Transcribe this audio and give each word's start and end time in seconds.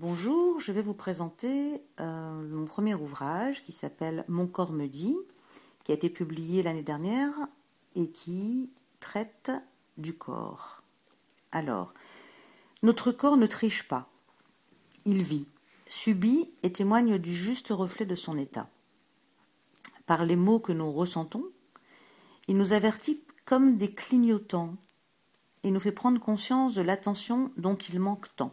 Bonjour, 0.00 0.60
je 0.60 0.70
vais 0.70 0.80
vous 0.80 0.94
présenter 0.94 1.82
euh, 1.98 2.48
mon 2.50 2.66
premier 2.66 2.94
ouvrage 2.94 3.64
qui 3.64 3.72
s'appelle 3.72 4.24
Mon 4.28 4.46
corps 4.46 4.70
me 4.70 4.86
dit, 4.86 5.16
qui 5.82 5.90
a 5.90 5.96
été 5.96 6.08
publié 6.08 6.62
l'année 6.62 6.84
dernière 6.84 7.32
et 7.96 8.08
qui 8.08 8.70
traite 9.00 9.50
du 9.96 10.16
corps. 10.16 10.84
Alors, 11.50 11.94
notre 12.84 13.10
corps 13.10 13.36
ne 13.36 13.46
triche 13.46 13.88
pas. 13.88 14.08
Il 15.04 15.20
vit, 15.20 15.48
subit 15.88 16.48
et 16.62 16.72
témoigne 16.72 17.18
du 17.18 17.34
juste 17.34 17.70
reflet 17.70 18.06
de 18.06 18.14
son 18.14 18.38
état. 18.38 18.70
Par 20.06 20.24
les 20.24 20.36
mots 20.36 20.60
que 20.60 20.70
nous 20.70 20.92
ressentons, 20.92 21.50
il 22.46 22.56
nous 22.56 22.72
avertit 22.72 23.20
comme 23.44 23.76
des 23.76 23.92
clignotants 23.92 24.76
et 25.64 25.72
nous 25.72 25.80
fait 25.80 25.90
prendre 25.90 26.20
conscience 26.20 26.74
de 26.74 26.82
l'attention 26.82 27.50
dont 27.56 27.74
il 27.74 27.98
manque 27.98 28.28
tant. 28.36 28.52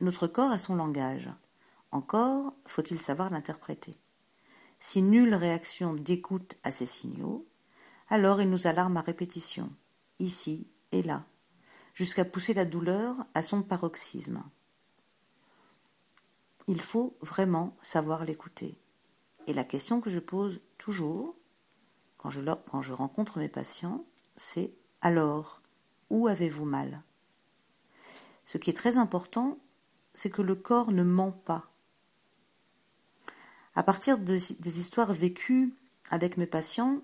Notre 0.00 0.26
corps 0.26 0.50
a 0.50 0.58
son 0.58 0.76
langage. 0.76 1.30
Encore 1.90 2.54
faut-il 2.66 2.98
savoir 2.98 3.30
l'interpréter. 3.30 3.98
Si 4.78 5.02
nulle 5.02 5.34
réaction 5.34 5.94
d'écoute 5.94 6.56
à 6.62 6.70
ces 6.70 6.86
signaux, 6.86 7.46
alors 8.08 8.40
il 8.40 8.48
nous 8.48 8.66
alarme 8.66 8.96
à 8.96 9.00
répétition, 9.00 9.72
ici 10.18 10.68
et 10.92 11.02
là, 11.02 11.26
jusqu'à 11.94 12.24
pousser 12.24 12.54
la 12.54 12.64
douleur 12.64 13.16
à 13.34 13.42
son 13.42 13.62
paroxysme. 13.62 14.42
Il 16.68 16.80
faut 16.80 17.16
vraiment 17.20 17.74
savoir 17.82 18.24
l'écouter. 18.24 18.78
Et 19.46 19.52
la 19.52 19.64
question 19.64 20.00
que 20.00 20.10
je 20.10 20.20
pose 20.20 20.60
toujours 20.76 21.34
quand 22.18 22.30
je, 22.30 22.40
quand 22.70 22.82
je 22.82 22.92
rencontre 22.92 23.38
mes 23.38 23.48
patients, 23.48 24.04
c'est 24.36 24.72
alors, 25.00 25.62
où 26.10 26.28
avez-vous 26.28 26.64
mal? 26.64 27.02
Ce 28.44 28.58
qui 28.58 28.70
est 28.70 28.74
très 28.74 28.96
important, 28.96 29.58
c'est 30.18 30.30
que 30.30 30.42
le 30.42 30.56
corps 30.56 30.90
ne 30.90 31.04
ment 31.04 31.30
pas. 31.30 31.70
À 33.76 33.84
partir 33.84 34.18
des 34.18 34.80
histoires 34.80 35.12
vécues 35.12 35.72
avec 36.10 36.36
mes 36.36 36.46
patients, 36.46 37.02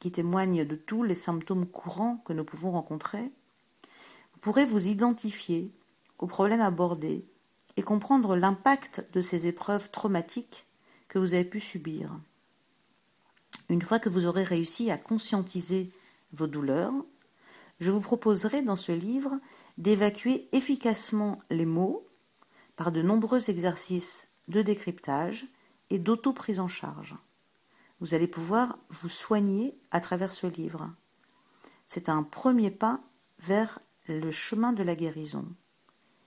qui 0.00 0.10
témoignent 0.10 0.64
de 0.64 0.74
tous 0.74 1.04
les 1.04 1.14
symptômes 1.14 1.66
courants 1.66 2.16
que 2.24 2.32
nous 2.32 2.44
pouvons 2.44 2.72
rencontrer, 2.72 3.22
vous 3.22 4.40
pourrez 4.40 4.66
vous 4.66 4.88
identifier 4.88 5.70
aux 6.18 6.26
problèmes 6.26 6.60
abordés 6.60 7.24
et 7.76 7.82
comprendre 7.82 8.34
l'impact 8.34 9.06
de 9.12 9.20
ces 9.20 9.46
épreuves 9.46 9.92
traumatiques 9.92 10.66
que 11.06 11.20
vous 11.20 11.34
avez 11.34 11.44
pu 11.44 11.60
subir. 11.60 12.10
Une 13.68 13.82
fois 13.82 14.00
que 14.00 14.08
vous 14.08 14.26
aurez 14.26 14.42
réussi 14.42 14.90
à 14.90 14.98
conscientiser 14.98 15.92
vos 16.32 16.48
douleurs, 16.48 16.92
je 17.78 17.92
vous 17.92 18.00
proposerai 18.00 18.62
dans 18.62 18.74
ce 18.74 18.90
livre 18.90 19.38
d'évacuer 19.78 20.48
efficacement 20.50 21.38
les 21.48 21.66
mots 21.66 22.04
par 22.76 22.92
de 22.92 23.02
nombreux 23.02 23.50
exercices 23.50 24.28
de 24.48 24.62
décryptage 24.62 25.46
et 25.90 25.98
d'auto-prise 25.98 26.60
en 26.60 26.68
charge. 26.68 27.14
Vous 28.00 28.14
allez 28.14 28.26
pouvoir 28.26 28.78
vous 28.88 29.08
soigner 29.08 29.78
à 29.90 30.00
travers 30.00 30.32
ce 30.32 30.46
livre. 30.46 30.90
C'est 31.86 32.08
un 32.08 32.22
premier 32.22 32.70
pas 32.70 33.00
vers 33.38 33.78
le 34.08 34.30
chemin 34.30 34.72
de 34.72 34.82
la 34.82 34.96
guérison. 34.96 35.46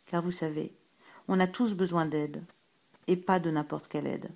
Car 0.06 0.22
vous 0.22 0.32
savez, 0.32 0.76
on 1.28 1.40
a 1.40 1.48
tous 1.48 1.74
besoin 1.74 2.06
d'aide, 2.06 2.44
et 3.08 3.18
pas 3.18 3.40
de 3.40 3.50
n'importe 3.50 3.88
quelle 3.88 4.08
aide. 4.08 4.32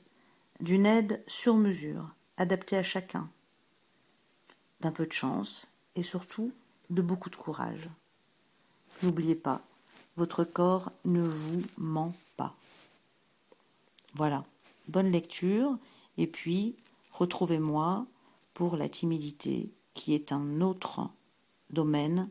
D'une 0.59 0.85
aide 0.85 1.23
sur 1.27 1.55
mesure, 1.55 2.13
adaptée 2.37 2.77
à 2.77 2.83
chacun. 2.83 3.29
D'un 4.81 4.91
peu 4.91 5.05
de 5.05 5.13
chance, 5.13 5.71
et 5.95 6.03
surtout 6.03 6.51
de 6.89 7.01
beaucoup 7.01 7.29
de 7.29 7.35
courage. 7.35 7.89
N'oubliez 9.03 9.35
pas, 9.35 9.61
votre 10.19 10.43
corps 10.43 10.91
ne 11.05 11.21
vous 11.21 11.63
ment 11.77 12.13
pas. 12.35 12.53
Voilà, 14.15 14.43
bonne 14.89 15.11
lecture 15.11 15.77
et 16.17 16.27
puis 16.27 16.75
retrouvez-moi 17.13 18.05
pour 18.53 18.75
la 18.75 18.89
timidité 18.89 19.71
qui 19.93 20.13
est 20.13 20.33
un 20.33 20.59
autre 20.59 21.09
domaine 21.69 22.29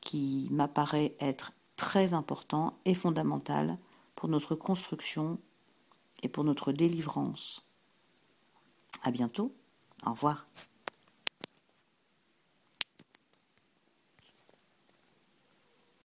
qui 0.00 0.48
m'apparaît 0.50 1.14
être 1.20 1.52
très 1.76 2.14
important 2.14 2.76
et 2.84 2.96
fondamental 2.96 3.78
pour 4.16 4.28
notre 4.28 4.56
construction 4.56 5.38
et 6.24 6.28
pour 6.28 6.42
notre 6.42 6.72
délivrance. 6.72 7.64
À 9.04 9.12
bientôt. 9.12 9.54
Au 10.04 10.10
revoir. 10.10 10.48